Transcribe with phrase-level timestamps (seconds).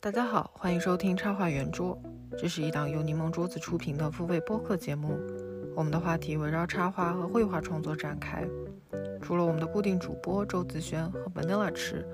[0.00, 1.96] 大家好，欢迎收听插画圆桌，
[2.36, 5.18] 这是一档由柠檬桌子出品的付费播客节目。
[5.76, 8.46] 我们的话题围绕插画和绘画创作展开。
[9.20, 12.04] 除了我们的固定主播周子轩和 Vanilla 吃，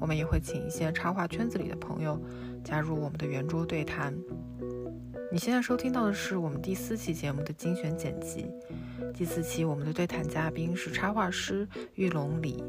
[0.00, 2.18] 我们也会请一些插画圈子里的朋友
[2.64, 4.14] 加入我们的圆桌对谈。
[5.30, 8.46] 你现在收听到的是我们第四期节目的精选剪辑。
[9.12, 12.64] 第四期我们的对谈嘉宾是插画师玉龙李。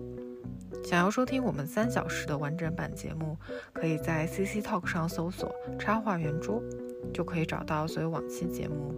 [0.83, 3.37] 想要收听我们三小时的完整版节目，
[3.73, 6.61] 可以在 CC Talk 上搜索“插画圆桌”，
[7.13, 8.93] 就可以找到所有往期节目。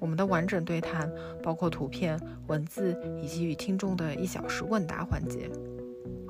[0.00, 1.10] 我们的完整对谈
[1.42, 5.50] 包括图片、文字以及与听众的一小时问答环节。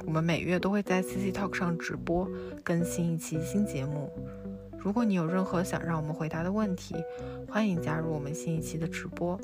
[0.07, 2.29] 我们每月都会在 CC Talk 上直播
[2.63, 4.11] 更新一期新节目。
[4.79, 6.95] 如果你有任何想让我们回答的问题，
[7.49, 9.39] 欢迎加入我们新一期的直播，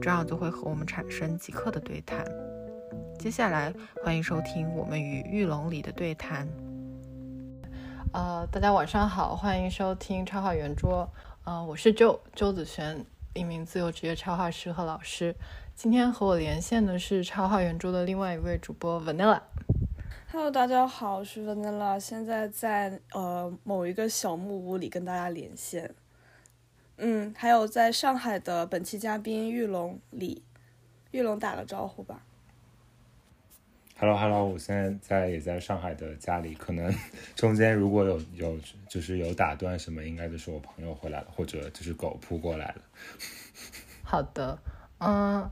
[0.00, 2.24] 这样就会和我们产生即刻的对谈。
[3.22, 3.72] 接下来，
[4.02, 6.48] 欢迎收听我们与玉龙里的对谈。
[8.12, 11.08] 呃，大家晚上好，欢迎收听插画圆桌。
[11.44, 15.36] 呃，我是周周子璇，一名自由职业插画师和老师。
[15.76, 19.40] 今天和我连线的是插画圆桌的另外一位主播 Vanilla。
[20.32, 25.94] Hello，大家好，我是 Vanilla，现在在呃某一个小木屋里跟大家连线。
[26.96, 30.42] 嗯，还有在上海的本期嘉宾玉龙李，
[31.12, 32.24] 玉龙打个招呼吧。
[34.02, 36.92] Hello，Hello，我现在在也在上海的家里，可能
[37.36, 42.74] 中间如果有有就是有打断什么，应该就是我朋友回来了，或者就是狗扑过来了。
[44.02, 44.58] 好的，
[44.98, 45.48] 嗯，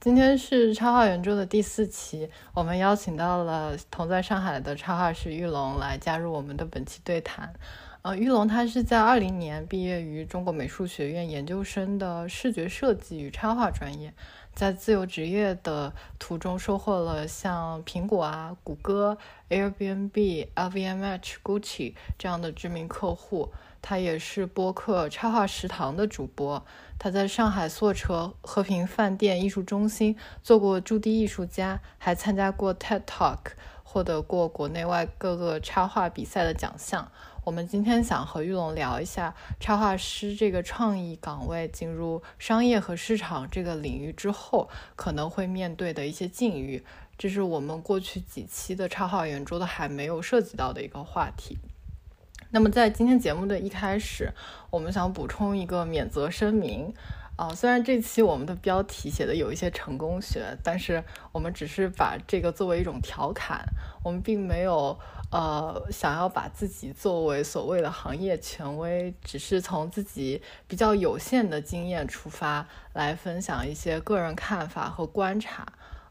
[0.00, 7.54] 今天是插画圆桌的第四期，我们邀请到了同在上海的插画师玉龙来加入我们的本期对谈。
[8.02, 14.12] 呃，玉龙他是在二零年毕业于中国美术学院研究生的视觉设计与插画专业。
[14.54, 19.16] 在自由职业的途中，收获了像苹果啊、谷歌、
[19.48, 23.52] Airbnb、LVMH、Gucci 这样的知名客户。
[23.80, 26.64] 他也是播客插画食堂的主播。
[27.00, 33.38] 他在上海坐车和平饭店艺术中心做过驻地艺术家，还参加过 TED Talk，
[33.82, 37.10] 获得过国内外各个插画比赛的奖项。
[37.44, 46.84] 我们今天想和玉龙聊一下插画师这个创意岗位进入商业和市场这个领域之后可能会面对的一些境遇，
[47.18, 51.58] 这是我们过去几期的插画圆桌都还没有涉及到的一个话题。
[52.50, 54.32] 那么在今天节目的一开始，
[54.70, 56.94] 我们想补充一个免责声明。
[57.42, 63.64] 啊，虽然这期我们的标题写的有一些成功学，但是我们只是把这个作为一种调侃，
[64.04, 64.96] 我们并没有
[65.32, 75.66] 呃想要把自己作为所谓的行业权威，只是从自己比较有限的经验出发来分享一些个人看法和观察。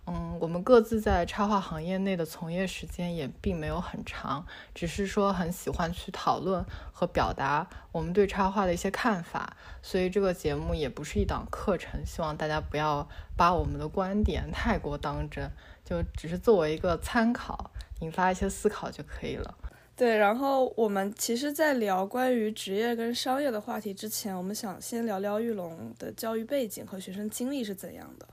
[0.08, 13.08] 嗯，我们各自在插画行业内的从业时间也并没有很长，只是说很喜欢去讨论和表达我们对插画的一些看法，所以这个节目也不是一档课程，希望大家不要
[13.38, 15.50] 把我们的观点太过当真，
[15.86, 19.56] 就只是作为一个参考，引发一些思考就可以了。
[19.96, 28.28] 对，然后我们其实，在聊关于职业跟商业的话题之前，我们想先聊聊玉龙的教育背景和学生经历是怎样的。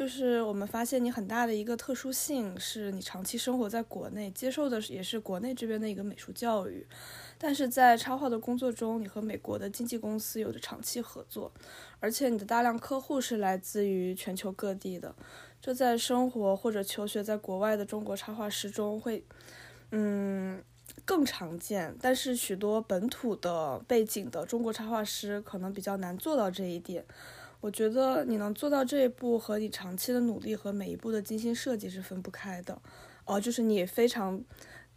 [0.00, 6.86] 就是我们发现你很大的一个特殊性，是你长期生活在国内，接受的也是国内这边的一个美术教育，
[7.36, 11.52] 但是在插画的工作中，你和美国的经纪公司有着长期合作，
[11.98, 15.14] 而且你的大量客户是来自于全球各地的，
[15.60, 19.22] 这在生活或者求学在国外的中国插画师中会，
[19.90, 20.64] 嗯，
[21.04, 27.04] 更常见，但是许多本土的背景的中国插画师可能比较难做到这一点。
[27.60, 32.80] 我觉得你能做到这一步，和你长期的努力和每一步的精心设计是分不开的。
[33.26, 34.42] 哦，就是你也非常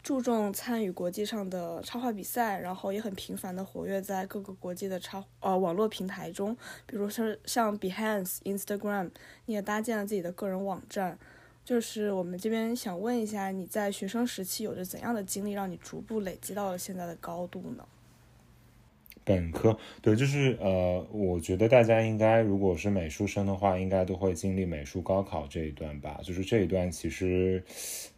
[0.01, 9.11] 注重参与国际上的插画比赛，然后也很频繁的活跃在各个国际的插呃网络平台中，比如说像 Behance、Instagram，
[9.45, 11.19] 你也搭建了自己的个人网站。
[11.65, 17.85] 就是我们这边想问一下，你在学生时期有着怎样的经历，让你逐步累积到了现在的高度呢？
[19.25, 26.19] 本科对，就是呃，我觉得大家应该，如果是美术生的话，应该都会经历美术高考这一段吧。
[26.23, 27.63] 就是这一段其实，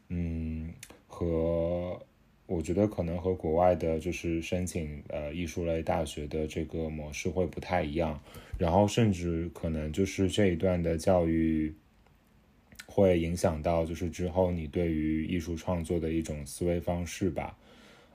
[0.10, 0.74] 嗯，
[1.08, 2.00] 和
[2.48, 8.20] 我觉得可能和国外的，就是申请呃艺术类大学的这个模式会不太一样。
[8.58, 11.74] 然后甚至可能就是这一段的教育，
[12.86, 17.58] 会影响到就是之后你对于艺术创作的一种思维方式吧。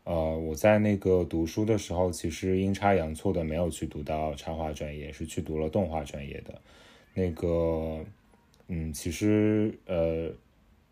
[0.05, 6.61] 呃，我在那个读书的时候，其实阴差阳错的没有去读到插画专业，是去读了动画专业的。
[7.15, 8.05] 那个，
[8.69, 10.33] 嗯，其实呃，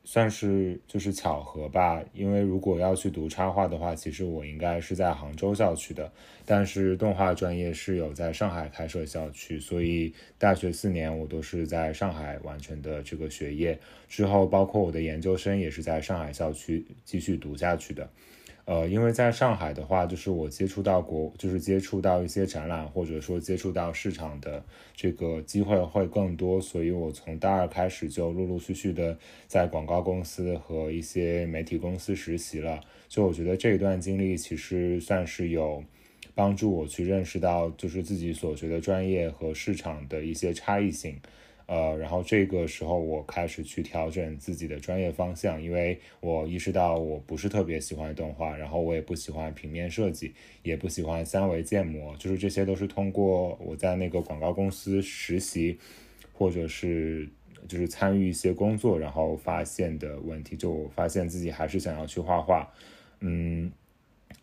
[0.04, 6.10] 算是就是巧合吧，因为如果要去读插画的话，其实我应该是在杭州校区的，
[6.44, 13.78] 但是动画专业是有在上海开设校区，所以大学四年我都是在上海完成的这个学业，
[14.08, 18.08] 之后包括我的研究生也是在上海校区继续读下去的。
[18.68, 24.62] 呃，因为在上海的话，就是我接触到国，就是接触到一些展览，或者说接触到市场的
[24.94, 29.16] 这个机会会更多，所以我从大二开始就陆陆续续的
[29.46, 32.78] 在广告公司和一些媒体公司实习了。
[33.08, 35.82] 就我觉得这一段经历其实算是有
[36.34, 41.18] 帮助我去认识到，就是自己所学的专业和市场的一些差异性。
[41.68, 50.32] 呃，然后这个时候我开始去调整自己的专业方向，因为我意识到我不是特别喜欢动画，然后我也不喜欢平面设计，
[50.62, 55.78] 也不喜欢三维建模，就是这些都是通过我在那个广告公司实习，
[56.32, 57.28] 或者是
[57.68, 62.66] 就是参与一些工作，然后发现的问题，就发现自己还是想要去画画。
[63.20, 63.70] 嗯，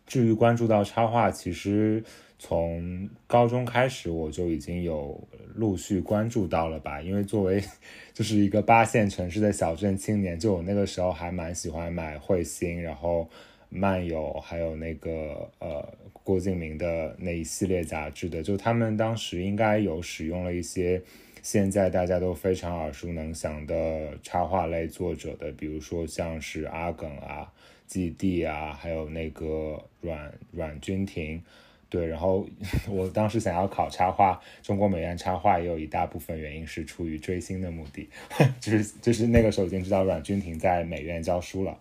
[0.06, 2.04] 至于关注到插画，其实。
[2.38, 5.20] 从高中开始，我就已经有
[5.54, 7.02] 陆续关注到了吧。
[7.02, 7.64] 因为作为
[8.14, 13.28] 就是一个八线城市的小镇青年，就我那个时候还蛮喜欢买彗星，然后
[13.70, 18.44] 漫游，还有那个呃郭敬明的那一系列杂志的。
[18.44, 21.02] 就他们当时应该有使用了一些
[21.42, 27.52] 现在大家都非常耳熟能详的插画类作者的，比如说像是阿耿啊、
[27.88, 31.42] 基地啊，还有那个阮阮君婷。
[31.90, 32.48] 对，然后
[32.90, 38.10] 我当时想要考插画，中国美院插画也有一大部分原因是出于追星的目的，
[38.60, 41.78] 就是就是那个时候已经知道阮君婷在美院教书了，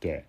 [0.00, 0.22] 对，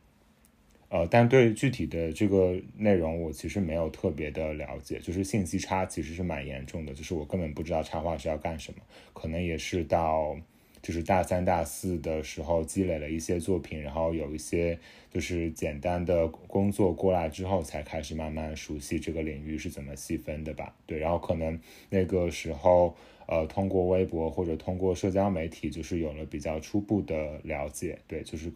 [0.90, 8.80] 呃，但对具体的这个内容我其实没有特别的了解，就是信息差其实是蛮严重的，就是我根本不知道插画是要干什么，
[9.14, 10.38] 可能也是到。
[10.86, 14.78] 就是大三、大四的时候积累了一些作品，然后有一些
[15.12, 20.76] 就是简单的工作过来之后，才开始慢慢熟悉这个领域是怎么细分的吧。
[20.86, 21.60] 对，然后可能
[21.90, 22.96] 那个时候，
[23.26, 27.98] 呃，通过微博或者通过社交媒体，就是有了比较初步的了解。
[28.08, 28.52] 对，就是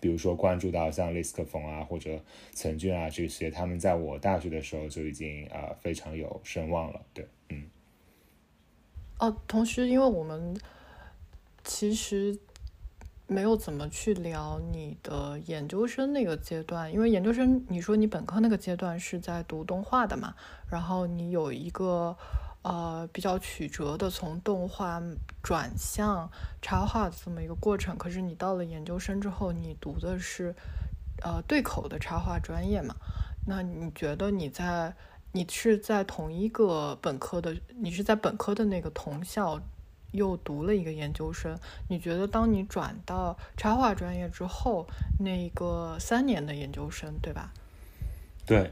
[0.00, 2.18] 比如说关注到像 Lisk 冯啊或者
[2.54, 7.02] 陈俊啊这些，他们在我大学的时候就已经啊非常有声望了。
[7.12, 7.64] 对，嗯。
[9.18, 10.56] 哦，同时因为我们。
[11.68, 12.34] 其实
[13.26, 20.34] 没有怎么去聊你的研究生那个阶段，因为研究生你说你本科那个阶段是在读动画的嘛，
[20.70, 22.16] 然后你有一个
[22.62, 24.98] 呃比较曲折的从动画
[25.42, 26.30] 转向
[26.62, 27.98] 插画的这么一个过程。
[27.98, 30.54] 可是你到了研究生之后，你读的是
[31.22, 32.96] 呃对口的插画专业嘛？
[33.46, 34.94] 那你觉得你在
[35.32, 39.60] 你是在同一个本科的，你是在本科的那个同校？
[40.12, 41.58] 又读了一个研究生，
[41.88, 44.86] 你觉得当你转到插画专业之后，
[45.18, 47.52] 那个三年的研究生，对吧？
[48.46, 48.70] 对。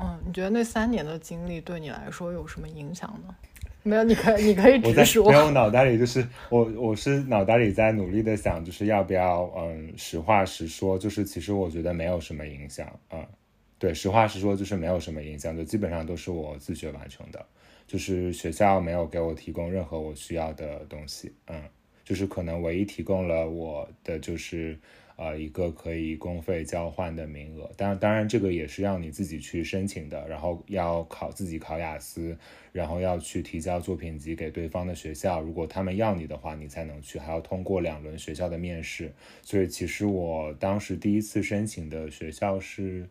[0.00, 3.34] 嗯，你觉得那三年的经历对你来说有什么影响呢？
[3.82, 5.28] 没有，你可以，你可以 直说。
[5.28, 13.26] 没有，脑袋里就是我，我是脑袋里在努力的想，就是要不要，嗯，实话实说，就是其实我觉得没有什么影响，嗯，
[13.78, 17.44] 对，实话实说就是没有什么影响，就基本上都是我自学完成的。
[17.88, 21.64] 就是学校没有给我提供任何我需要的东西，嗯，
[22.04, 24.78] 就是可能唯一提供了我的就是
[25.16, 32.36] 呃一个可以公费交换的名额，当当然这个也是要你自己去申请的，然后要考自己考雅思，
[32.72, 43.08] 然后要去提交作品集给对方的学校，如果他们要你的话，你才能去，还要通过两轮学校的面试，所以其实我当时第一次申请的学校是。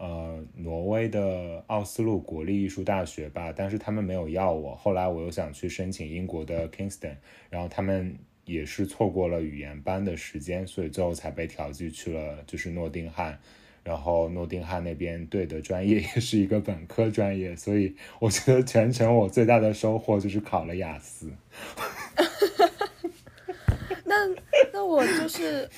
[0.00, 4.74] 呃，挪威的奥斯陆国立艺术大学吧，但是他们没有要我。
[4.74, 7.16] 后来我又想去申请英国的 Kingston，
[7.50, 13.38] 然后他们也是错过了语言班的时间，所以最后才被调剂去了就是诺丁汉。
[13.84, 21.30] 然后诺丁汉那边对的专业 也是一个本科专业，所以我觉得全程我最大的收获就是考了雅思。
[24.04, 24.14] 那
[24.72, 25.68] 那我就是。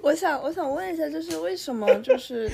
[0.00, 2.50] 我想，我想问一下，就是为什么就 是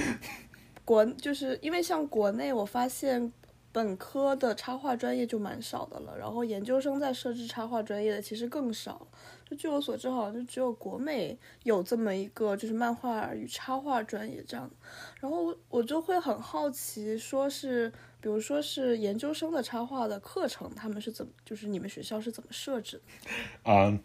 [0.84, 3.32] 国，就是因为像国内，我发现
[3.70, 9.06] 本科的插画专业就蛮少的了，然后研究生在设置插画专业的其实更少。
[9.48, 14.70] 就据我所知，好像就只有国美有这么一个就是漫画与插画专业这样。
[15.20, 17.90] 然后我就会很好奇，说是
[18.20, 23.02] 比如说是研究生的插画的课程，他们是怎么，就是你们学校是怎么设置的？
[23.64, 23.98] 嗯。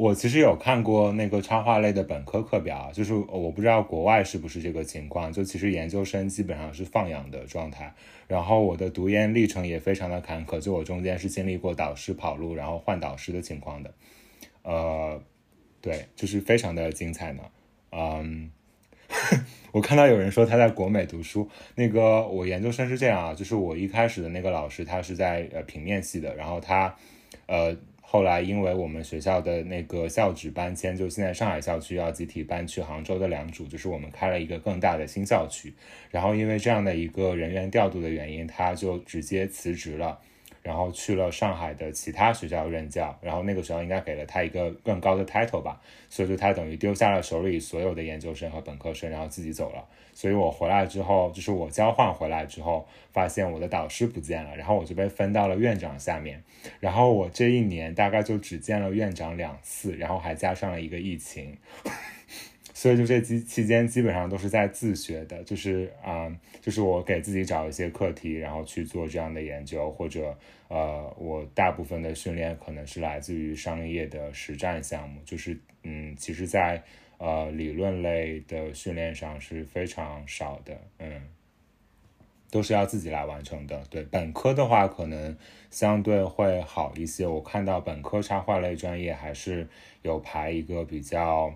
[0.00, 5.30] 我其实有看过那个插画类的本科课表，就是我不知道国外是不是这个情况。
[5.30, 7.92] 就其实研究生基本上是放养的状态，
[8.26, 13.92] 然后我的读研历程也非常的坎坷，就我中间是经历过导师跑路，然后换导师的情况的。
[14.62, 15.22] 呃，
[15.82, 17.42] 对，就是非常的精彩呢。
[17.92, 18.50] 嗯，
[19.70, 26.96] 我看到有人说他在国美读书，那个我研究生是这样啊，就是我一开始的那个老师他是在呃平面系的，然后他
[27.44, 27.76] 呃。
[28.12, 35.72] 后来，因为我们学校的那个校址搬迁，就现在上海校区要集体搬去杭州的良渚，就是我们开了一个更大的新校区。
[36.10, 40.18] 然后因为这样的一个人员调度的原因，他就直接辞职了。
[40.62, 49.84] 然后去了上海的其他学校任教，然后那个时候应该给了他一个更高的 title 吧，所以就他等于丢下了手里所有的研究生和本科生，然后自己走了。
[50.12, 56.42] 所以我回来之后，就是我交换回来之后，发现我的导师不见了，然后我就被分到了院长下面，
[56.78, 61.56] 然后我这一年大概就只见了院长两次，然后还加上了一个疫情。
[62.80, 70.34] 所以就这期期间基本上都是在自学的，就是啊，就是我给自己找一些课题，然后去做这样的研究，或者
[70.68, 76.82] 呃，我大部分的训练可能是来自于商业的实战项目，就是嗯，其实，在
[77.18, 81.20] 呃理论类的训练上是非常少的，嗯，
[82.50, 83.84] 都是要自己来完成的。
[83.90, 85.36] 对本科的话，可能
[85.68, 87.26] 相对会好一些。
[87.26, 89.68] 我看到本科插画类专业还是
[90.00, 91.54] 有排一个比较。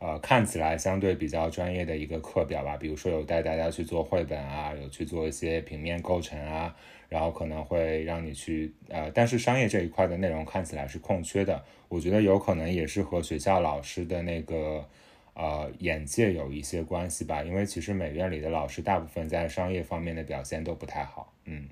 [0.00, 6.72] 呃，看起来相对比较专业的一个课表吧，比如说有带大家去做绘本啊，有去做一些平面构成啊，
[7.08, 14.88] 然后可能会让你去呃，但是商业这一块的内容看起来是空缺的，我觉得有可能也是和学校老师的那个
[15.34, 21.68] 呃眼界有一些关系吧，因为其实美院里的老师大部分在商业方面的表现都不太好，嗯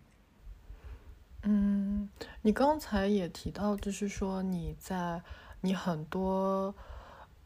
[1.45, 2.09] 嗯，
[2.43, 5.23] 你刚才也提到，就是说你在
[5.61, 6.75] 你很多。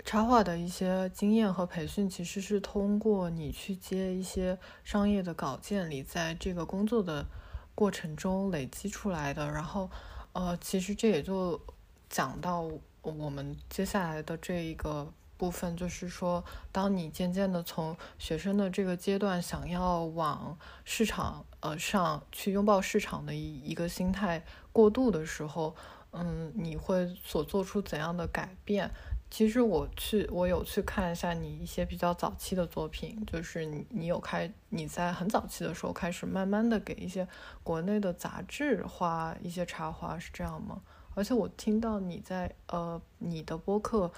[0.05, 7.27] 插画的一些经验和培训，其实是通过你去接一些商业的稿件里，在这个工作的
[7.75, 9.47] 过程中累积出来的。
[9.51, 9.91] 然后，
[10.33, 11.61] 呃，其实这也就
[12.09, 12.69] 讲到
[13.03, 25.77] 我们接下来的这一个部分，就是说，当你渐渐的从学生的这个阶段，想要往市场呃上去拥抱市场的一一个心态过渡的时候，
[26.11, 28.91] 嗯，你会所做出怎样的改变？
[29.31, 37.27] 其实我去，我有去看一下你一些比较早期的作品，就是你你有开你在很早期的时候开始慢慢的给一些
[37.63, 40.83] 国内的杂志画一些插画，是这样吗？
[41.15, 44.11] 而且我听到你在呃你的播客，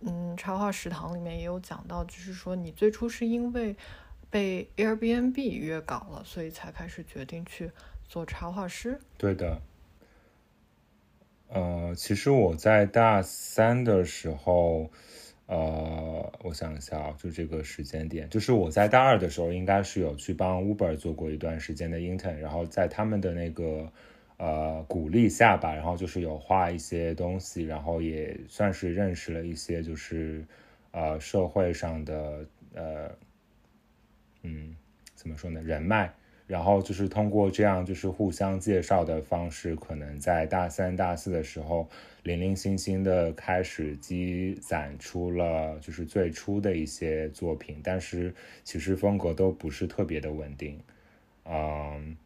[0.00, 3.74] 嗯，插画食堂里面也有讲到，就是说你最初是因为
[4.28, 7.70] 被 Airbnb 约稿了，所以才开始决定去
[8.06, 9.00] 做插画师。
[9.16, 9.60] 对的。
[11.52, 14.88] 呃，其实我在大三的时候，
[15.46, 23.90] 呃，我想一下啊，就这个时间点，就是我在大二的时候，应该是有去帮 Uber 做过一段时间的 intern，然后在他们的那个
[24.36, 30.44] 呃鼓励下吧，然后就是有画一些东西，然后也算是认识了一些就是
[30.92, 33.10] 呃社会上的呃
[34.42, 34.76] 嗯
[35.16, 36.14] 怎么说呢人脉。
[36.50, 41.88] 然后就是通过这样就是互相介绍的方式，可能在大三、大四的时候，
[42.24, 50.76] 零零星星的开始积攒出了就是最初的一些作品，但是其实风格都不是特别的稳定。
[51.44, 52.16] 嗯，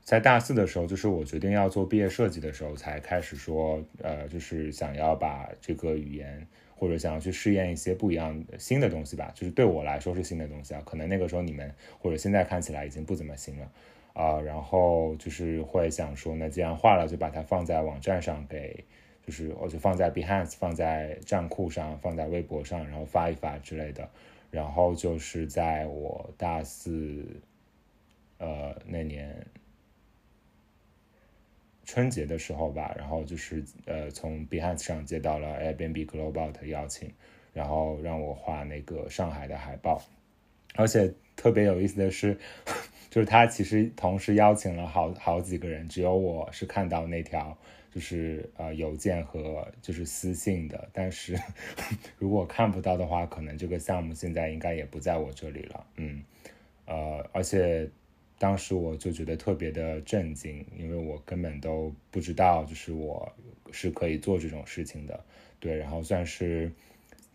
[0.00, 6.46] 在大四的时候，就是我决定要做毕业设计的时候，才开始说，呃，就是想要把这个语言。
[6.84, 10.82] 或者想要去试验一些不一样的新的东西吧，就是对我来说是新的东西啊。
[10.84, 13.72] 可能那个时候你们或者现在看起来已经不怎么新了
[14.12, 14.38] 啊。
[14.38, 18.84] 然后就是会想说，那既然画了，就把它放在网站上给，
[19.26, 24.06] 就是我就放在 Behance，放在站库上，放在微博上，然后发一发之类的。
[24.50, 27.24] 然后就是在我大四，
[28.36, 29.34] 呃那年。
[31.84, 37.12] 春节的时候吧，然后就是呃从 Behance 上接到了 Airbnb Global 的邀请，
[37.52, 40.02] 然后让我画那个上海的海报，
[40.74, 42.38] 而且特别有意思的是，
[43.10, 47.56] 就是他其实同时邀请了好好几个人，只有我是看到那条
[47.92, 51.38] 就是呃邮件和就是私信的，但是
[52.18, 56.24] 如果看不到的话，可能这个项目现在应该也不在我这里了，嗯，
[56.86, 57.88] 呃，而且。
[58.38, 63.32] 当时我就觉得特别的震惊，因为我根本都不知道，就是我
[63.70, 65.24] 是可以做这种事情的，
[65.60, 66.70] 对，然后算是，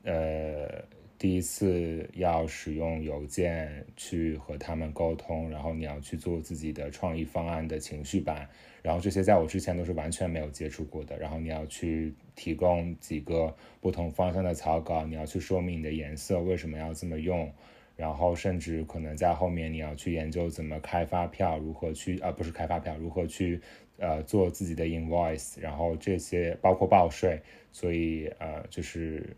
[0.03, 0.83] 呃，
[1.17, 8.47] 第一次要使用邮件去和他们沟通，然后你要去做自己的创意方案的情绪版，
[8.81, 17.51] 然后这些在我之前都是完全没有接触过的，然后你要去提供几个不同方向的草稿，你要去说明你的颜色为什么要这么用。
[17.99, 23.59] 然后甚至可能在后面你要去研究怎么开发票，如何去呃不是开发票，如何去
[23.97, 27.37] 呃做自己的 invoice，然后这些包括报税，
[27.73, 29.35] 所以呃就是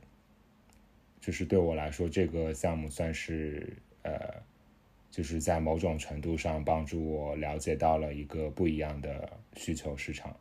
[1.19, 3.67] 就是对我来说这个项目算是
[4.03, 4.13] 呃
[5.09, 10.37] 就是在某种程度上帮助我了解到了一个不一样的需求市场。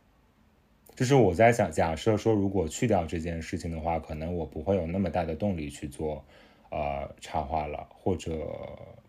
[0.95, 6.23] 就是我在想，假设说如果去掉这件事情的话，可能我不会有那么大的动力去做，
[6.71, 8.47] 呃，插画了，或者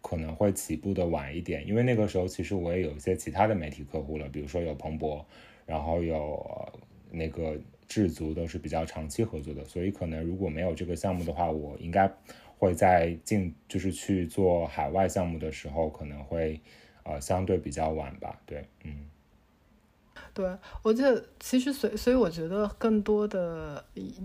[0.00, 5.24] 可能会起步的晚一点，因为那个时候其实我也有一些其他的媒体客户了，比如说有彭博，
[5.64, 6.44] 然后有
[7.10, 12.10] 那个智足都是比较长期合作的，所以可能如果没有这个项目的话，我应该
[12.58, 16.60] 会在进就是去做海外项目的时候，可能会
[17.04, 19.11] 呃相对比较晚吧，对，嗯。
[20.34, 23.84] 对，我记得其实所所以我觉得更多的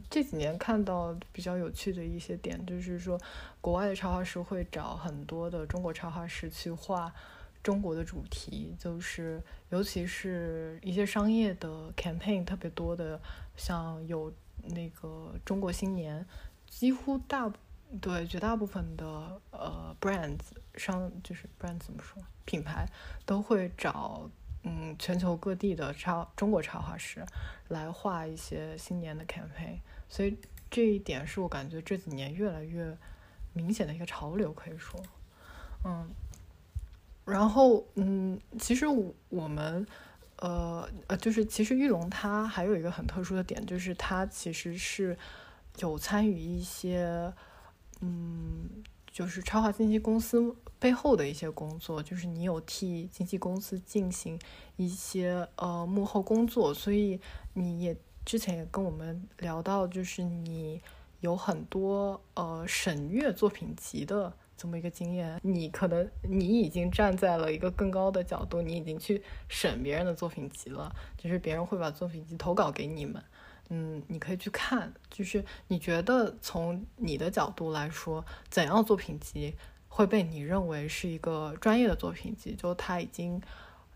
[0.09, 3.19] 这几年看到比较有趣的一些点，就是说
[3.59, 7.13] 国外的插画师会找很多的中国插画师去画
[7.61, 13.19] 中国的主题，就是尤其是一些商业的 campaign 特别多的，
[13.57, 14.31] 像有
[14.69, 16.25] 那个中国新年，
[16.69, 17.51] 几乎大
[17.99, 19.05] 对绝大部分的
[19.51, 20.39] 呃 brands
[20.75, 22.87] 商就是 brand 怎么说品牌
[23.25, 24.29] 都会找。
[24.69, 27.25] 嗯，全球各地的插中国插画师
[27.69, 30.37] 来画一些新年的 campaign，所以
[30.69, 32.97] 这一点是我感觉这几年越来越
[33.53, 35.01] 明显的一个潮流，可以说，
[35.85, 36.09] 嗯，
[37.23, 38.85] 然后嗯，其实
[39.29, 39.87] 我们
[40.35, 45.17] 呃呃，就是其实玉龙它还有一个很特殊的点，就是它其实是
[45.77, 47.33] 有参与一些
[48.01, 48.83] 嗯。
[49.17, 54.39] 就是超华经纪公司背后的一些工作，就是你有替经纪公司进行
[54.75, 57.19] 一些呃幕后工作，所以
[57.55, 60.79] 你也之前也跟我们聊到，就是你
[61.21, 73.23] 有很多呃审阅作品集的这么一个经验，你可能你已经站在了一个更高的角度，你已经去审别人的作品集了，就是别人会把作品集投稿给你们。
[73.69, 79.53] 嗯，你可以去看，就是你觉得从你的角度来说，怎样作品集
[79.89, 82.55] 会被你认为是一个专业的作品集？
[82.55, 83.41] 就它已经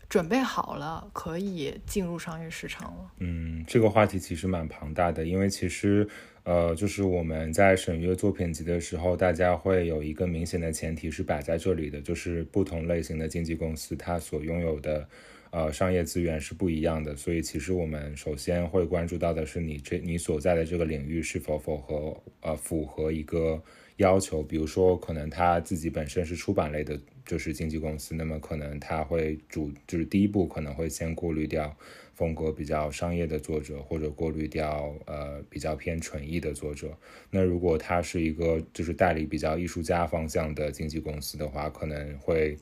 [0.08, 3.12] 准备好了，可以进入商业市场了。
[3.18, 6.06] 嗯，这个话题其实蛮庞大的，因为其实
[6.44, 15.08] 呃，就是我们在审阅作品集的时候，大家会有一个明显的前提是摆在这里的，就是不同类型的经纪公司它所拥有的。
[15.52, 23.62] 呃，商业资源是不一样的，所以其实我们首先会关注到的是你这你所在的这个领域是否符合呃符合一个
[23.98, 31.76] 要求，比如说可能他自己本身是出版类的，就是经纪公司，那么可能他会主就是第一步可能会先过滤掉
[32.14, 36.96] 风格比较商业的作者，或者过滤掉呃比较偏纯艺的作者。
[37.30, 42.56] 那如果他是一个就是代理比较艺术家方向的经纪公司的话，可能会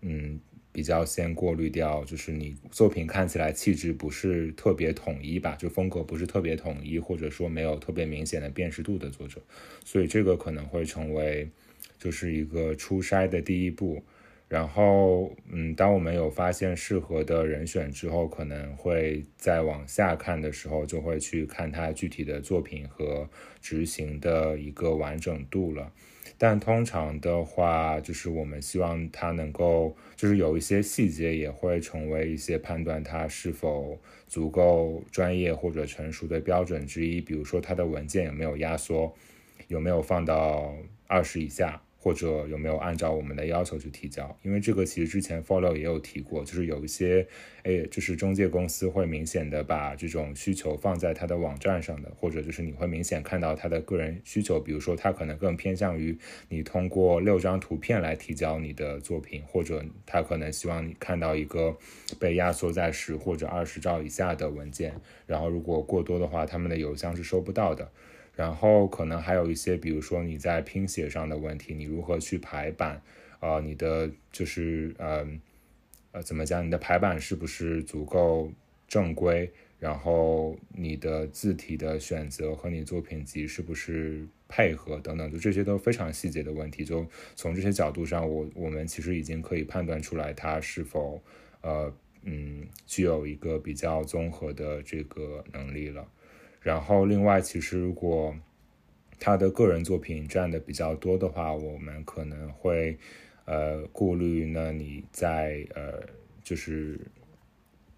[0.00, 0.40] 嗯。
[0.76, 9.40] 比较先过滤掉，就是你作品看起来气质不是特别统一吧，就风格不是特别统一，或者说没有特别明显的辨识度的作者，
[9.86, 11.48] 所以这个可能会成为
[11.98, 14.02] 就是一个初筛的第一步。
[14.50, 23.26] 然后，嗯，当我们有发现适合的人选之后，可能会再往下看的时候，就会去看他具体的作品和
[23.62, 25.90] 执行的一个完整度了。
[26.38, 37.20] 但通常的话，就是我们希望它能够，就是有一些细节也会成为一些判断它是否足够专业或者成熟的标准之一。
[37.20, 39.14] 比如说，它的文件有没有压缩，
[39.68, 40.74] 有没有放到
[41.06, 41.80] 二十以下。
[42.06, 44.38] 或者有没有按照我们的要求去提交？
[44.44, 47.26] 因为这个其实之前 Follow 也有提过，就是有一些，
[47.64, 56.16] 哎，就是中介公司会明显的把这种需求放在他的网站上的，或者就是你会明显看到他的个人需求，比如说他可能更偏向于
[56.48, 61.76] 你通过六张图片来提交你的作品，或者他可能希望你看到一个
[62.20, 64.94] 被压缩在十或者二十兆以下的文件，
[65.26, 67.90] 然后如果过多的话，他们的邮箱是收不到的。
[68.36, 73.02] 然后可能还有一些，比如说你在拼写上的问题，你如何去排版？
[73.40, 75.26] 呃，你的就是呃
[76.12, 76.64] 呃怎么讲？
[76.64, 78.52] 你的排版是不是足够
[78.86, 79.50] 正规？
[79.78, 86.84] 然后你的字体的选择和你作品集是不是配合等等，就这些都非常细节的问题。
[86.84, 91.22] 就从这些角度上，我我们其实已经可以判断出来它是否
[91.60, 96.06] 呃嗯具有一个比较综合的这个能力了。
[96.66, 98.34] 然后，另外，其实如果
[99.20, 102.98] 他的个人作品占的比较多的话，我们可能会
[103.44, 106.02] 呃顾虑，那你在呃
[106.42, 106.98] 就是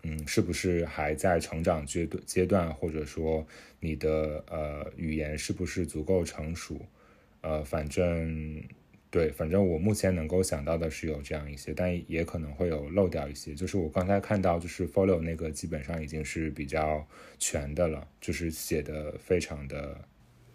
[0.02, 3.46] 嗯，是不是还在成长阶段阶段，或者说
[3.80, 6.78] 你的呃语言是不是足够成熟？
[7.40, 8.62] 呃，反正
[9.10, 13.54] 对，反正我目前能够想到的是有这样一些，但也可能会有漏掉一些。
[13.54, 19.98] 就是我刚才看到，就是 Follow 那个基本上已经是比较全的了，就是写的非常的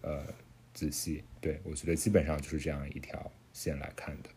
[0.01, 0.23] 呃
[0.73, 1.23] 仔细。
[1.41, 4.29] 对我觉得基本上就是这样一条线来看的。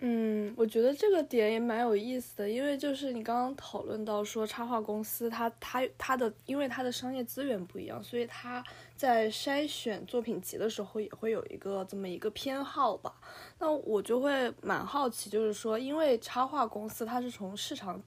[0.00, 8.62] 嗯，我觉得这个点也蛮有意思的，因为就是你刚刚讨论到说插画公司它它它的，因为它的商业资源不一样，所以它
[8.94, 13.14] 在筛选作品集的时候也会有一个这么一个偏好吧。
[13.58, 17.98] 那我就会蛮好奇，就是说，因为插画公司它是从市场，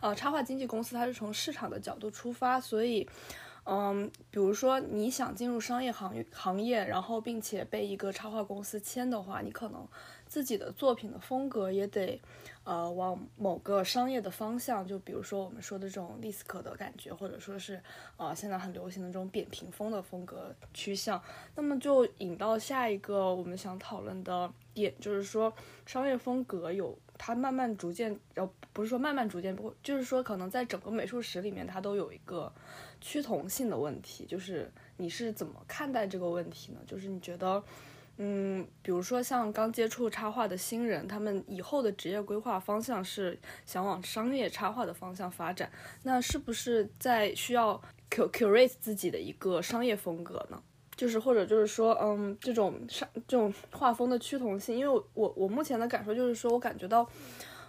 [0.00, 3.08] 呃，插画经纪公司它是从市场的角度出发，所以。
[3.68, 9.84] 嗯，比如说你想进入商业行行业，然后并且被一个插画公司签的话，你可能
[10.36, 12.20] 自己的作品的风格也得，
[12.62, 17.82] 呃，往某个商业的方向，就比如说我们说的这种利斯可的感觉，或者说是
[18.18, 21.18] 呃现在很流行的这种扁平风的风格趋向。
[21.54, 25.50] 那么就引到下一个我们想讨论的点，就是说
[25.86, 32.52] 商业风格有它慢慢逐渐，呃，不是说慢慢逐渐，不就是说可能在整个美术史里面它都有一个。
[32.98, 36.80] 趋同性的问题，就是你是怎么看待这个问题呢？
[36.86, 37.62] 就是你觉得，
[38.18, 45.70] 嗯，比如说像刚接触插画的新人，他们以后的职业规划方向是想往商业插画的方向发展，
[46.02, 50.62] 那是不是在需要 curate 自己的一个商业风格呢？
[50.96, 57.08] 就是或者就是说，嗯，这种商这种画风的趋同性，因为我我目前的感受就是说我感觉到。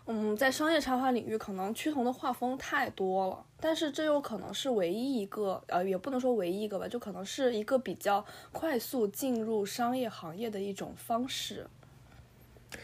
[0.10, 11.68] 嗯在商业插画领域，可能趋同的画风太多了，但是这又可能是唯一一个，呃，也不能说唯一一个吧，就可能是一个比较快速进入商业行业的一种方式。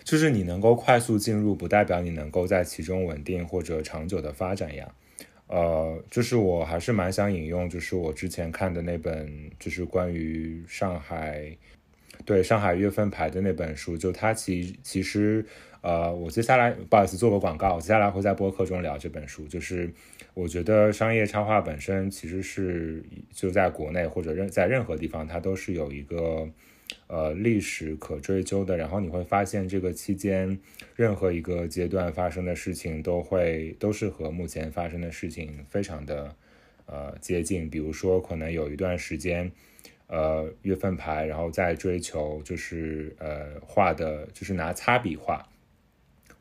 [0.04, 4.94] 就是你能够快速进入，不代表你能够在其中稳定或者长久的发展呀。
[5.48, 11.56] 呃，就是我还是蛮想引用，就是我之前看的那本，就是关于上海，
[12.26, 15.46] 对上海月份牌的那本书，就它其其实。
[15.84, 19.46] 呃，我接下来不好意思做个广告，我接下来会在播客中聊这本书。
[19.50, 19.94] 就是
[20.34, 26.50] 我觉得商业插画本身其实是就在国内或者任在任何地方，它都是有一个
[27.08, 28.78] 呃历史可追究的。
[28.78, 30.58] 然后你会发现这个期间
[30.96, 36.34] 任何一个阶段发生的事情都会都是和目前发生的事情非常的
[36.86, 37.70] 呃接近。
[37.70, 39.52] 比如说可能有一段时间，
[40.08, 45.46] 呃月份牌，然后在追求就是呃画的就是拿擦笔画。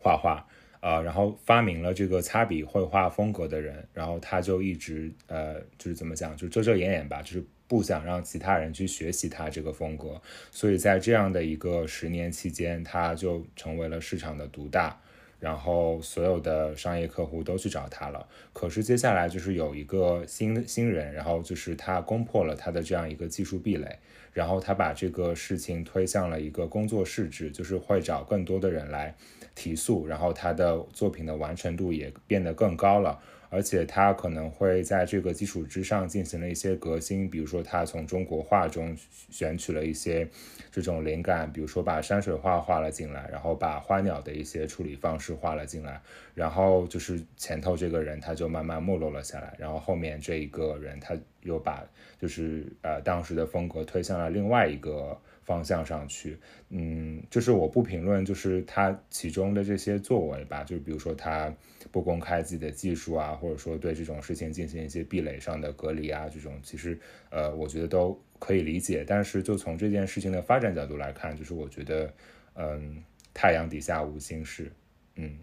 [0.03, 0.45] 画画，
[0.81, 15.01] 呃，然后发明了这个擦笔绘画风格的人，然后他就一直，呃，就是怎么讲，就遮遮掩掩吧，就是不想让其他人去学习他这个风格，所以在这样的一个十年期间，他就成为了市场的独大，
[15.43, 18.25] 然后所有的商业客户都去找他了。
[18.53, 23.99] 可是接下来就是有一个新新人，然后就是他攻破了他的这样一个技术壁垒，
[24.33, 29.13] 然后他把这个事情推向了一个工作室制，就是会找更多的人来。
[29.55, 38.97] 提速，然后他的作品的完成度也变得更高了，而且他可能会在这个基础之上进行了一些革新，比如说他从中国画中
[39.29, 40.27] 选取了一些
[40.73, 46.01] 这种灵感，比如说把山水画画了进来，然后把花鸟的一些处理方式画了进来，
[46.35, 51.85] 然后就是前头这个人他就慢慢没落了下来，然后后面这一个人他又把
[52.21, 55.17] 就是呃当时的风格推向了另外一个。
[55.45, 61.53] 方向上去，嗯，就是我不评论，就是他其中的这些作为吧，就是比如说他
[61.93, 66.99] 不公开自己的技术啊，或者说对这种事情进行一些壁垒上的隔离啊，这种其实
[67.31, 69.05] 呃，我觉得都可以理解。
[69.07, 72.13] 但是就从这件事情的发展角度来看，就是我觉得，
[72.55, 74.73] 嗯，太阳底下无新事，
[75.17, 75.39] 嗯。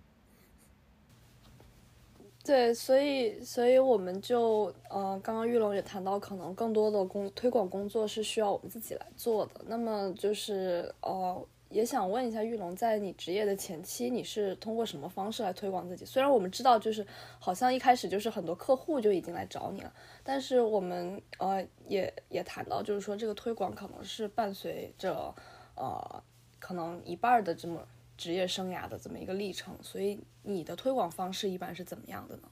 [2.42, 9.62] 对，所以，所以我们就，呃，刚刚玉龙也谈到，可能更多的工推广工作是需要我们自己来做的。
[9.68, 16.03] 那么就是，呃，也想问一下玉龙，在你职业的前期，你是通过什么方式来推广自己？
[16.03, 17.05] 虽然我们知道，就是
[17.39, 25.34] 好像一开始就是很多客户就已经来找你了，但是我们，呃，也也谈到，就是说这个推广可能是伴随着，
[25.75, 26.23] 呃，
[26.60, 27.88] 可能一半的这么。
[28.19, 32.49] 职业生涯的这么一个历程，所以你的推广方式一般是怎么样的呢？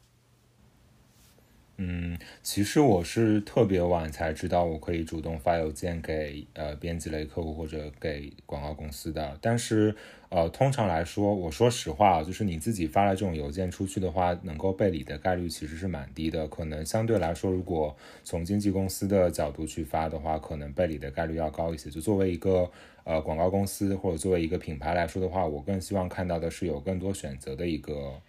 [1.79, 9.95] 嗯，其实我是特别晚才知道我可以主动发邮件给呃编辑类客户或者给广告公司的，但是
[10.29, 16.47] 呃通常来说，我说实话，就是你自己发了这种邮件出去的话，能够被理的概率其实是蛮低的。
[16.47, 21.91] 可能相对来说，如果从经纪公司的角度去发的话，可能被理的概率要高一些。
[21.91, 22.67] 就作为一个
[23.03, 28.19] 呃广告公司或者作为一个品牌来说的话，我更希望看到的是有更多选择的一个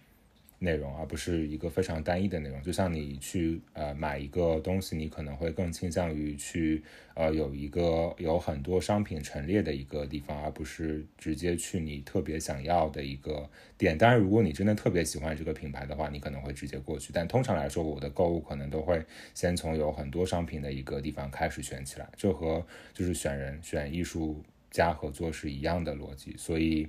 [0.59, 2.61] 内容，而不是一个非常单一的内容。
[2.61, 6.83] 就像你去呃买一个东西，你可能会更倾向于去
[7.15, 13.97] 呃有一个有很多商品陈列的一个地方，而不是直接去你特别想要的一个店。
[13.97, 17.11] 当然，如果你真的特别喜欢这个品牌的话，你可能会直接过去。
[17.13, 19.01] 但通常来说，我的购物可能都会
[19.33, 26.35] 先从有很多商品的一个地方开始选起来，这和就是选人选艺术家合作是一样的逻辑。
[26.37, 26.85] 所以，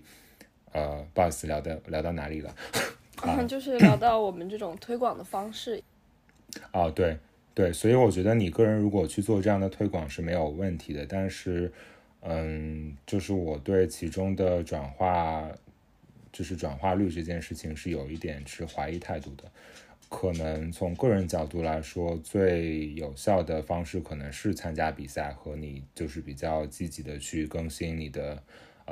[0.72, 2.52] 呃，不好意思，聊到聊到哪里了？
[3.46, 5.82] 就是聊到我们这种推广的方式，
[6.70, 7.18] 啊，对
[7.54, 11.72] 对，所以我觉得你个人如果去做这样的推广是没有问题的，但是，
[12.22, 15.50] 嗯，就是我对其中的转化，
[16.32, 19.44] 就是转化率这件事情是有一点持怀疑态度的。
[20.08, 28.42] 可能从个人角度来说，最有效的方式可能是参加比赛和你就是比较积极的去更新你的。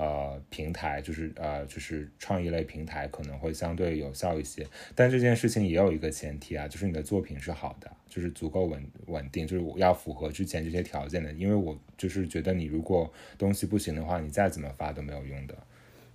[0.01, 11.33] 呃，平台就是呃，就是创意类平台可能会相对有效一些，但这件事情也有一个前提啊，就是你的作品是好的，就是足够稳稳定，就是要符合之前这些条件的。
[11.33, 15.57] 因为我就是觉得你如果东西不行的话，你再怎么发都没有用的。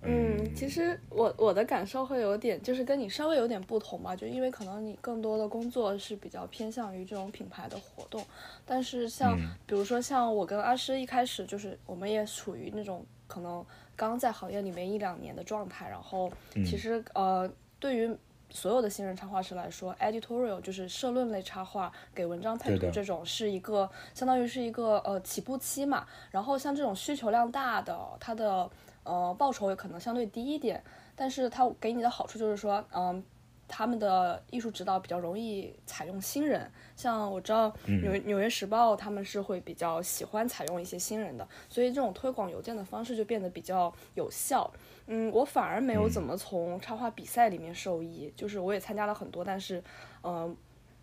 [0.00, 8.24] 嗯，其实我我的感受会有点，就是跟你稍微有点不同吧，就因为可能你更多的工作是比较偏向于这种品牌的活动，
[8.64, 13.04] 但是像比如说像我跟阿诗一开始就是我们也属于那种。
[13.34, 13.66] 可能
[13.96, 18.16] 刚在行业里面一两年的状态，然后其实呃，对于
[18.48, 26.06] 所有的新人插画师来说，editorial 就是社论类插画，给文章配图这种是一个相当于是一个呃起步期嘛。
[26.30, 28.70] 然后像这种需求量大的，它的
[29.02, 30.80] 呃报酬也可能相对低一点，
[31.16, 33.20] 但是它给你的好处就是说，嗯。
[33.66, 44.70] 他们的艺术指导比较容易采用新人，像我知道纽纽约时报他们是会比较喜欢采用一些新人的，所以这种推广邮件的方式就变得比较有效。
[45.06, 49.82] 嗯，我反而没有怎么从插画比赛里面受益，就是我也参加了很多，但是，
[50.22, 50.56] 嗯，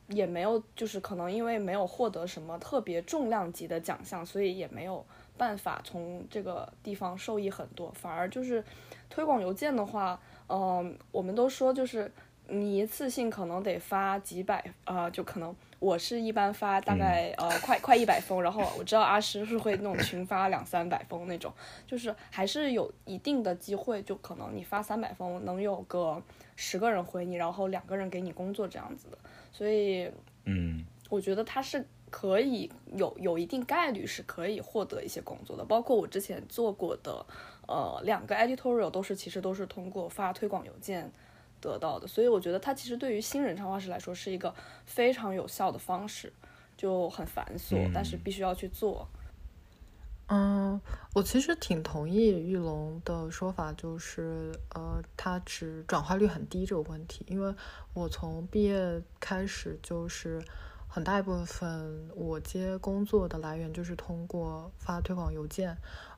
[0.08, 5.06] 也没有，就是可能因为没有获得什么特别重量级的奖项，所以也没有
[5.38, 7.92] 办法从这个地方受益很多。
[7.92, 8.64] 反而就是
[9.10, 12.12] 推广邮件的话，嗯，我们都说就是。
[12.52, 21.52] 你一次性可能得发几百，呃，就可能我是一般发大概呃快快一百封，然后我知道阿诗是会那种群发两三百封那种，
[21.88, 26.22] 就是还是有一定的机会，就可能你发三百封能有个
[26.58, 29.18] 十个人回你，然后两个人给你工作这样子的，
[29.54, 30.12] 所以
[30.44, 37.26] 嗯，我觉得他是可以有有一定概率是可以获得一些工作的，包括我之前做过的
[37.68, 41.10] 呃两个 editorial 都是其实都是通过发推广邮件。
[41.62, 44.54] 得到的，所以我觉得它其实对于新人插画师来说是一个
[44.86, 46.34] 非常有效的方式，
[46.76, 49.08] 就很繁琐，但是必须要去做。
[50.34, 50.80] 嗯，
[51.14, 57.54] 我其实挺同意玉龙的说法，就是呃，它只转化率很低这个问题，因为
[57.94, 60.42] 我从毕业开始就是
[60.94, 65.78] 很大一部分我接工作的来源就是通过发推广邮件。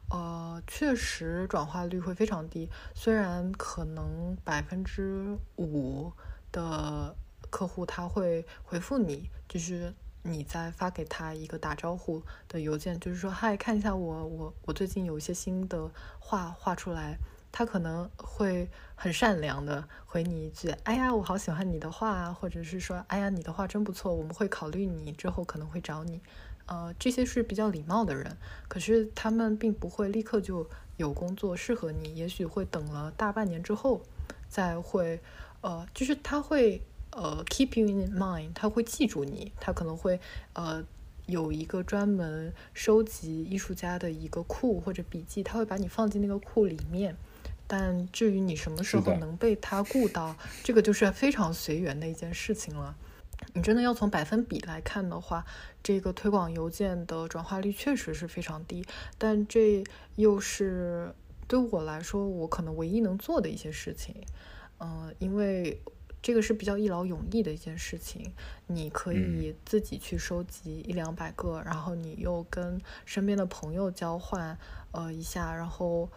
[0.09, 2.67] 呃，确实转化率会非常低。
[2.95, 6.11] 虽然可能百分之五
[6.51, 7.15] 的
[7.51, 17.19] 客户他会回复你，就是你在发给他一个打招呼的邮件，就是说嗨，看一下我我我最近有一些新的画画出来，
[17.53, 26.19] 他可能会很善良的回你一句，哎呀，我好喜欢你的画啊，或者是说，哎呀，你的话真不错，我们会考虑你，之后可能会找你。
[26.65, 28.35] 呃，这些是比较礼貌的人，
[28.67, 34.01] 可是他们并不会立刻就有工作适合你，也许会等了大半年之后，
[34.49, 35.21] 再会，
[35.61, 40.19] 呃，就是他会呃 keep you in mind，他会记住你，他可能会
[40.53, 40.83] 呃
[41.27, 47.15] 有一个专门收集艺术家的一个库或者笔记，他会把你放进那个库里面，
[47.75, 52.95] 但至于你什么时候能被他顾到，这个就是非常随缘的一件事情了。
[53.55, 55.43] 你真的要从百分比来看的话，
[55.81, 58.85] 这个推广邮件的转化率确实是非常低，
[59.17, 59.83] 但这
[60.17, 61.15] 又是
[61.47, 64.15] 对我来说我可能唯一能做的一些事情。
[64.79, 65.81] 嗯，因为
[66.21, 68.31] 这个是比较一劳永逸的一件事情，
[68.67, 74.55] 你可以自己去收集一两百个，然后你又跟身边的朋友交换，
[74.91, 76.07] 呃一下，然后。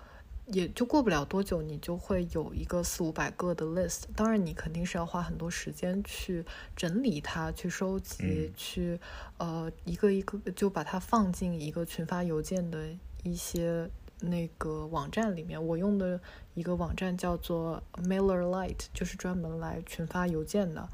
[0.46, 4.02] 也就过不了多久，你就会有一个四五百个的 list。
[4.14, 6.44] 当然，你肯定是要花很多时间去
[6.76, 8.98] 整理它、去收集、去
[9.38, 12.88] 呃一个一个就把它放进一个群发邮件的
[13.24, 15.60] 一些那个网站里面。
[15.64, 16.20] 我用的
[16.54, 20.88] 一个网站叫做 MailerLite，就是专门来群发邮件的。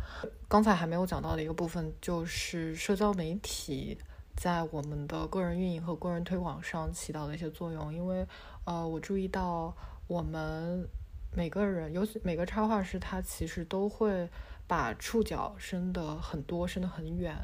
[0.48, 3.98] 刚才还没有讲到的一个部分就是社交媒体
[4.36, 8.26] 在我们的个人运营和个人推广上起到的一些作用，因为。
[8.64, 10.88] 呃，我注意到我们
[11.34, 14.30] 每个人，尤其每个插画师，他其实都会
[14.68, 17.36] 把触角伸得很多，伸得很远。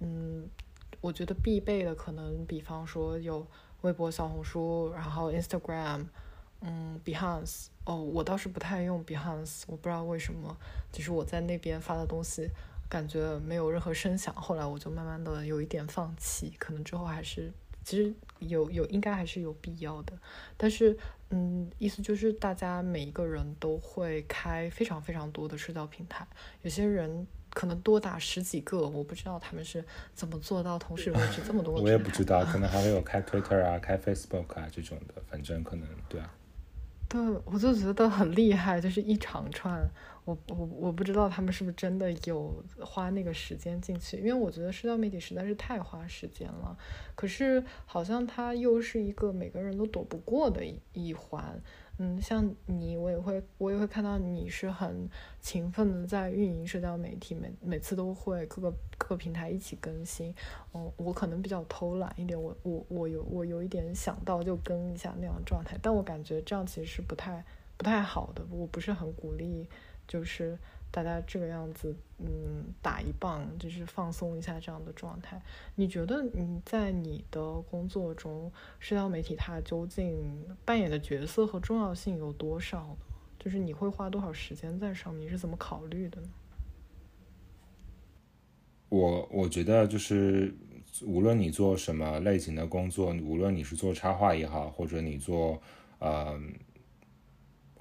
[0.00, 0.48] 嗯，
[1.00, 3.46] 我觉得必备的可能，比方说有
[3.82, 6.06] 微博、小红书，然后 Instagram，
[6.62, 7.66] 嗯，Behance。
[7.84, 10.56] 哦，我倒是不太用 Behance，我不知道为什么，
[10.90, 12.50] 就是我在那边发的东西，
[12.88, 14.34] 感觉没有任何声响。
[14.34, 17.52] 后来我就慢慢的有一点放弃，可能之后还是。
[17.84, 20.12] 其实有有应该还是有必要的，
[20.56, 20.98] 但是
[21.30, 26.26] 嗯，意思就是大家每一个人都会开非常非常多的社交平台，
[26.62, 31.74] 有些人可能多打十几个，我不知道他们是怎么做到同时维持这么多。
[31.80, 36.34] 我也不知道，可能还会有开 Twitter 啊、开 Facebook 啊这种的，反正可能对啊。
[37.08, 39.80] 对，我就觉得很厉害，就是一长串。
[40.24, 46.76] 我我我不知道他们是不是真的有花那个时间进去，因为我觉得社交媒体实在是太花时间了。
[47.14, 51.62] 可是好像它又是一个每个人都躲不过的一一环。
[51.98, 55.08] 嗯，像你，我也会我也会看到你是很
[55.40, 60.34] 勤奋的在运营社交媒体，每每次都会各个各个平台一起更新。
[60.74, 67.44] 嗯，我可能比较偷懒一点，我我我有我有一点想到就更一下那样状态，但我感觉这样其实是不太
[67.76, 69.68] 不太好的，我不是很鼓励。
[70.08, 70.56] 就是
[70.90, 75.42] 大家这个样子，嗯，打一棒，就是放松一下这样的状态。
[75.74, 82.96] 你觉得你在你的工作中，社交媒体它究竟扮演的角色和重要性有多少呢？
[83.38, 85.26] 就是你会花多少时间在上面？
[85.26, 86.28] 你是怎么考虑的呢？
[88.88, 90.54] 我我觉得就是，
[91.04, 95.60] 无论你做什么类型的工作，无论你是做插画也好，或者你做，
[95.98, 96.40] 呃。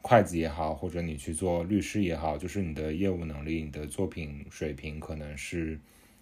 [0.07, 5.79] 会计也好，或者你去做律师也好，就是你的业务能力、你的作品水平，可能是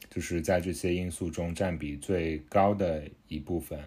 [0.10, 3.78] 就是在这些因素中占比最高的一部分。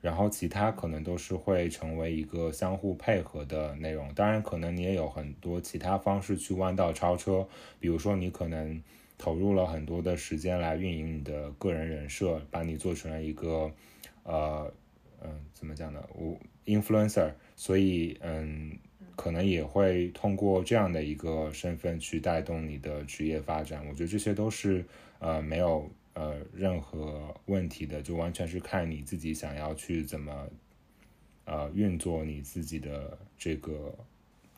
[0.00, 4.12] 然后其他可能都是会成为一个相互配合的内容。
[4.12, 7.46] 当然，可能你也有很多其他方式去弯道超车，
[7.78, 8.82] 比如说你可能
[9.16, 13.72] 投入了很多的时间来运营你的个人人设，把你做成了一个
[14.24, 14.74] 呃
[15.22, 16.04] 嗯怎么讲呢？
[16.12, 16.36] 我
[16.66, 18.76] influencer，所以嗯。
[19.16, 24.84] 可能也会通过这样的一个身份去带动你的职业发展，我觉得这些都是
[25.18, 30.48] 呃没有呃任何问题的，就完全是看你自己想要去怎么
[31.44, 33.94] 呃运作你自己的这个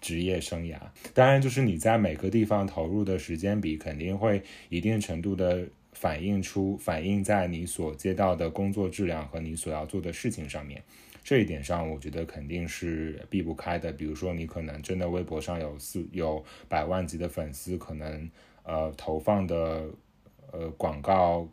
[0.00, 0.78] 职业生涯。
[1.12, 10.82] 当然，就是你在每个地方投入的时间比，肯定会一定程度的反映出反映在你所接到的工作质量和你所要做的事情上面。
[11.26, 13.90] 这一点上，我觉得肯定是避不开的。
[13.90, 18.30] 比如说，你可能真的微博上有四有百万级的粉丝，可能
[18.62, 19.86] 呃投放的
[20.52, 21.48] 呃广告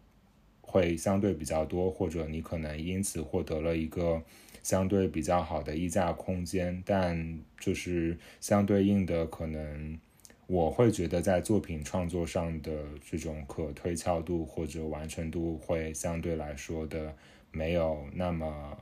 [0.61, 4.21] 会相对比较多，或者你可能因此获得了一个
[4.61, 6.83] 相对比较好的溢价空间。
[6.85, 9.99] 但就是相对应的，可能
[10.45, 12.71] 我会觉得在作品创作上的
[13.03, 17.15] 这种可推敲度或者完成度会相对来说的
[17.51, 18.77] 没有那么。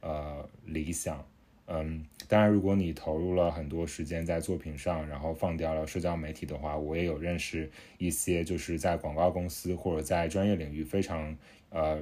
[0.00, 1.26] 呃，理想，
[1.66, 11.36] 嗯，当然，如果你投入了很多时间在作品上，然后放掉了社交媒体的话，我也有认识一些就是在广告公司或者在专业领域非常
[11.70, 12.00] 呃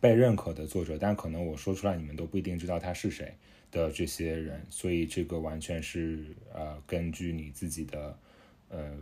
[0.00, 3.34] 被认可的作者，但可能我说出来你们都不一定知道他是谁
[3.70, 8.18] 的这些人，所以这个完全是呃根据你自己的
[8.70, 8.96] 呃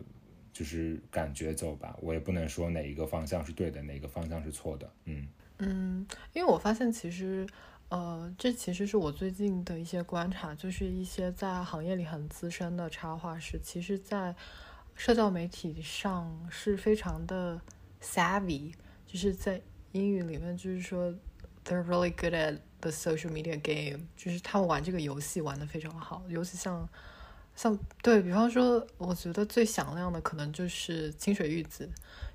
[0.53, 5.29] 就是感觉走吧，我也不能说哪一个方向是对的，哪个方向是错的，嗯。
[5.59, 7.47] 嗯，因为我发现其实，
[7.89, 14.35] 呃，这其实是我最近的一些观察，就是一些在行业里很资深的插画师，其实，在
[14.95, 17.61] 社交媒体上是非常的
[18.01, 18.73] savvy，
[19.07, 19.61] 就是在
[19.93, 21.13] 英语里面就是说
[21.65, 26.89] ，they're really good at the social media game，就是他们玩这个游戏玩的非常好，尤其像
[27.57, 31.91] 像对比方说，我觉得最响亮的可能就是清水玉子。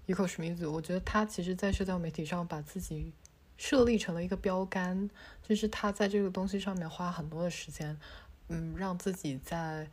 [0.05, 3.13] 一口史密斯，我觉得他其实，在社交媒体上把自己
[3.55, 5.09] 设立成了一个标杆，
[5.41, 7.97] 就是他在这个东西上面花很多的时间，
[8.49, 9.89] 嗯，让自己在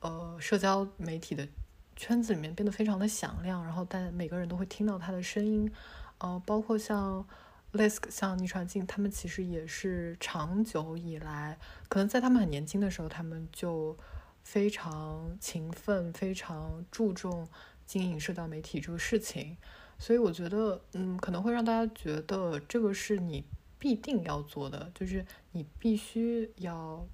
[0.00, 1.46] 呃社交媒体的
[1.94, 5.70] 圈子里面变得非常的响亮，然后但每个人都会听到他的声音，
[6.18, 7.26] 呃，包括像
[7.74, 13.98] Lisk、像倪传静，他们其实也是长久以来，可能在他们很年轻的时候，他们就
[14.42, 17.46] 非常勤奋，非常注重。
[17.86, 19.56] 经营社交媒体这个事情，
[19.98, 23.44] 所以我觉得，嗯，可能会让大家觉得这个是你
[23.78, 27.06] 必定要做的，就是你必须要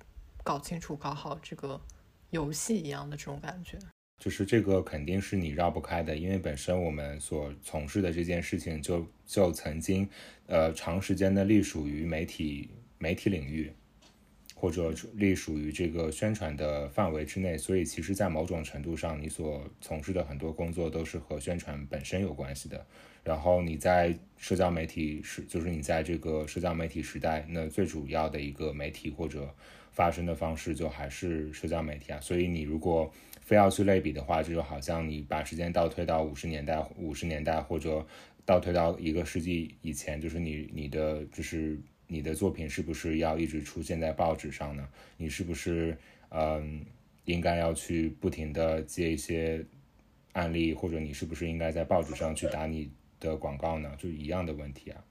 [0.42, 1.80] 搞清楚、搞好这个
[2.30, 3.78] 游戏一样的这种感觉。
[4.18, 10.09] 就是这个肯定是你绕不开的，因为本身我们所从事的这件事情就就曾经，
[10.47, 13.72] 呃，长时间的隶属于媒体媒体领域。
[14.61, 22.84] 或者隶属于这个宣传的范围之内，所以其实，在某种程度上，你所从事的很多工作都是和宣传本身有关系的。
[23.24, 29.48] 然后你在社交媒体时，就是你在这个社交媒体时代，那最主要的一个媒体或者
[29.92, 32.20] 发声的方式，就还是社交媒体啊。
[32.20, 38.06] 所以你如果非要去类比的话，这就好像你把时间倒推到五十年代，五十年代或者
[38.44, 41.78] 倒推到一个世纪以前，就是你你的就是
[42.11, 44.86] 你的作品是不是要一直出现在报纸上呢？
[45.16, 45.96] 你是不是
[46.28, 46.84] 嗯
[47.24, 49.64] 应该要去不停的接一些
[50.32, 52.90] 案例，或者你是不是应该在报纸上去打你？
[53.20, 55.04] 的广告呢，就一样的问题啊。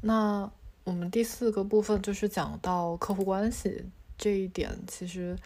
[0.00, 0.50] 那
[0.82, 3.84] 我们第四个部分就是讲到客户关系
[4.18, 5.38] 这一点，其实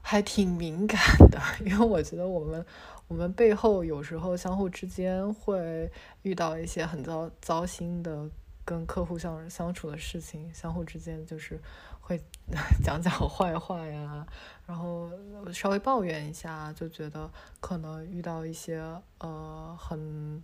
[0.00, 0.98] 还挺敏感
[1.30, 2.64] 的， 因为我觉得我们
[3.08, 5.90] 我们背后有时候相互之间会
[6.22, 8.30] 遇到一些很糟糟心的
[8.70, 11.60] 跟客户相相处的事情，相互之间就是
[12.00, 12.20] 会
[12.84, 14.24] 讲讲坏话呀，
[14.66, 15.10] 然后
[15.52, 17.28] 稍微抱怨一下，就觉得
[17.60, 18.80] 可能遇到一些
[19.18, 20.40] 呃很。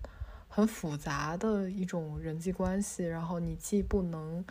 [0.48, 4.42] 很复杂的一种人际关系，然后你既不能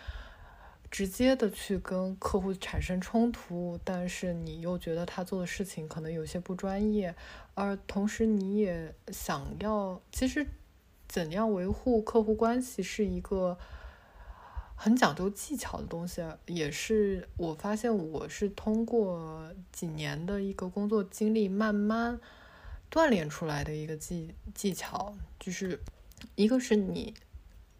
[0.91, 7.15] 直接的去跟客户产生冲突，但是你又觉得他做的事情可能有些不专业，
[7.55, 10.45] 而同时你也想要，其实
[11.15, 13.57] 怎样维护客户关系是一个
[14.75, 22.19] 很讲究技巧的东西，也是我发现我是通过几年的一个工作经历慢慢
[22.91, 25.79] 锻炼出来的一个技技巧，就是。
[26.35, 27.13] 一个是你，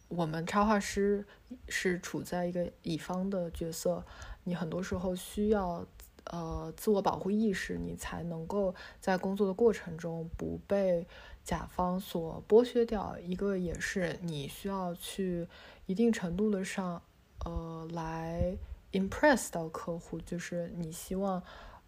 [0.07, 1.25] 我们插画师
[1.67, 4.05] 是处在一个乙方的角色，
[4.43, 5.86] 你很多时候需要
[6.25, 11.07] 呃自我保护意识，你才能够在工作的过程中不被
[11.45, 13.17] 甲方所剥削掉。
[13.19, 15.47] 一个也是你需要去
[15.85, 17.01] 一定程度的上
[17.45, 18.57] 呃来
[18.91, 21.41] impress 到客户，就是你希望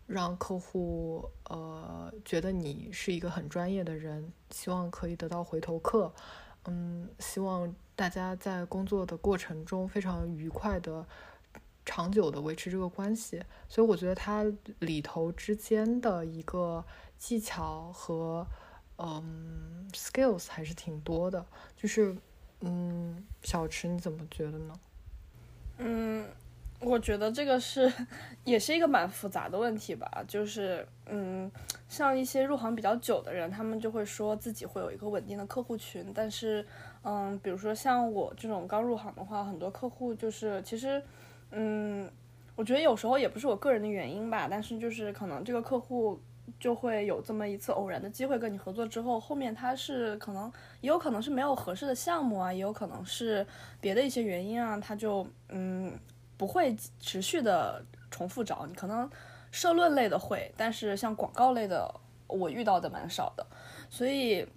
[0.06, 6.14] 让客户呃觉得你是一个很专业的人，希望可以得到回头客。
[6.66, 11.06] 嗯，希望大家在工作的过程中非常愉快的、
[11.86, 13.42] 长久的维持这个关系。
[13.70, 14.46] 所以我觉得它
[14.80, 16.84] 里头之间的一个
[17.18, 18.46] 技巧和
[18.98, 21.46] 嗯 skills 还是挺多的。
[21.76, 22.16] 就是
[22.62, 24.74] 嗯，小池你怎么觉得呢？
[25.78, 26.26] 嗯。
[26.80, 27.92] 我觉得这个是，
[28.44, 30.24] 也是一个蛮复杂的问题吧。
[30.28, 31.52] 就是，嗯，
[31.90, 36.12] 像一些入行比较久的人，他们就会说自己会有一个稳定的客户群。
[36.14, 36.64] 但是，
[37.02, 41.02] 嗯，比如说像我这种刚入行的话，很多客户就是，其实，
[41.50, 42.08] 嗯，
[42.56, 44.48] 我觉得有时候也不是我个人的原因吧。
[44.48, 46.22] 但是就是可能这个客户
[46.60, 53.46] 就会有这么一次偶然的机会跟你合作之后，后面他是可能也有可能是没有合适的项目啊，也有可能是
[53.80, 55.98] 别的一些原因啊，他就，嗯。
[56.40, 59.10] 不会持续的重复找你，可能
[59.50, 61.92] 社论类的会，但是像广告类的，
[62.28, 63.44] 我遇到的蛮少的。
[63.90, 64.48] 所以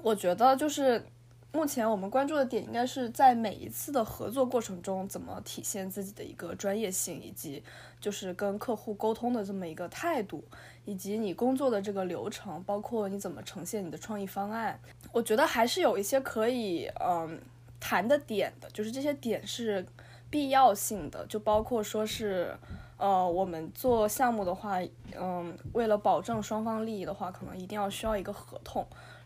[0.00, 1.04] 我觉得就是
[1.52, 7.62] 目前我们关注的点，应该是在每一次的合作过程中，怎么体现自己的一个专业性，以及
[8.00, 10.42] 就是跟客户沟通的这么一个态度，
[10.84, 14.80] 以及你工作的这个流程，包括你怎么呈现你的创意方案。
[15.12, 17.40] 我觉得还是有一些可以嗯
[17.78, 19.86] 谈的点的，就是这些点是。
[20.30, 22.56] 必要性的就包括说是，
[22.96, 24.80] 呃，我们做项目的话，
[25.14, 28.82] 嗯，为了保证双方利益的话，可能一定要需要一个合同，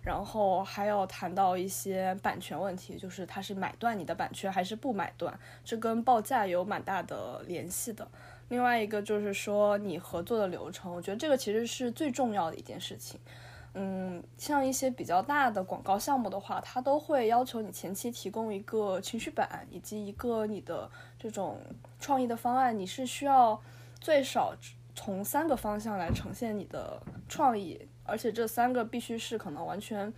[0.06, 8.06] 然后还要谈到一些版权问题，就是他是买断你的版权还是不买断，这跟报价有蛮大的联系的。
[8.48, 13.18] 另外一个就是说你合作的流程，我觉得这个其实是最重要的一件事情。
[13.74, 20.88] 嗯，像一些比较大的广告项目的话，它都会要求你前期提供一个情绪板以及一个你的
[21.18, 21.60] 这种
[21.98, 22.78] 创意的方案。
[22.78, 23.60] 你是需要
[24.00, 24.54] 最少
[24.94, 30.12] 从三个方向来呈现你的创意，而且这三个必须是可能完全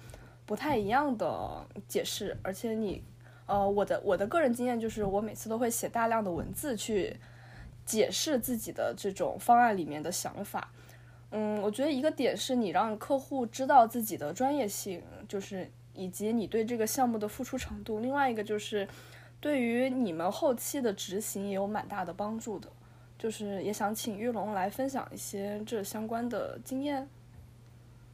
[0.46, 2.36] 不太一样的解释。
[2.42, 3.02] 而且你，
[3.46, 7.16] 呃，我的我的个人经验就是，我每次都会写大量的文字去
[7.84, 10.70] 解释自己的这种方案里面的想法。
[11.30, 18.00] 嗯，我觉得一个点是你让客户知道自己的专业性，就是以及你对这个项目的付出程度。
[18.00, 18.88] 另外一个就是
[19.40, 22.68] 对于你们后期的执行也有蛮大的帮助的。
[23.18, 27.08] 就是也想请玉龙来分享一些这相关的经验。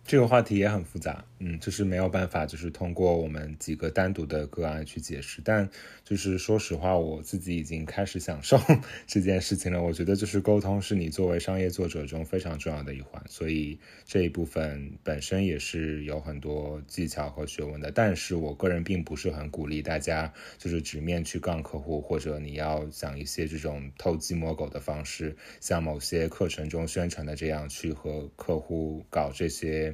[0.06, 5.40] 这个话题也很复杂，嗯，就是没有办法，就是通过我们几个单独的个案去解释。
[5.42, 5.66] 但
[6.04, 8.60] 就是说实话，我自己已经开始享受
[9.08, 9.82] 这件事情了。
[9.82, 17.90] 我觉得就是沟通是你作为商业作者中非常重要的一环，所以这一部分本身也是有很多技巧和学问的。
[17.90, 29.93] 但是我个人并不是很鼓励大家就是直面去杠客户，或者你要想一些这种偷鸡摸狗的方式，像某些课程中宣传的这样去和客户搞这些。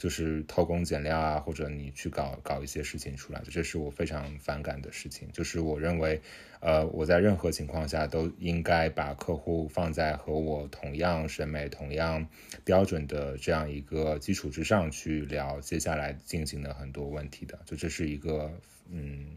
[0.00, 5.30] 就是偷工减料啊，或者你去搞搞一些事情出来，这是我非常反感的事情。
[5.30, 6.18] 就是我认为，
[6.60, 12.26] 呃，我在任何情况下都应该把客户放在和我同样审美、同样
[12.64, 17.58] 标准的这样一个基础之上去聊接下来进行的很多问题的。
[17.66, 18.50] 就这是一个，
[18.88, 19.36] 嗯，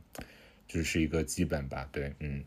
[0.66, 1.90] 就是一个基本吧。
[1.92, 2.42] 对，嗯。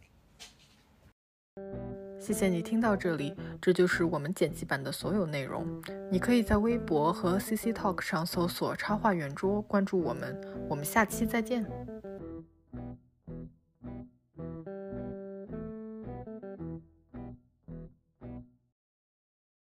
[2.26, 5.64] 谢谢你听到这里，这就是我们剪辑版的所有内容，
[6.10, 10.36] 你可以在微博和 CC talk 上搜索插画圆桌，关注我们，
[10.68, 11.64] 我们下期再见。